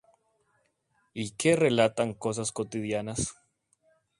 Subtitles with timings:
[1.13, 3.35] Y que relatan cosas cotidianas.